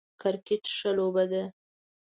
کرکټ 0.21 0.63
ښه 0.77 0.91
لوبه 0.97 1.23
ده 1.31 1.43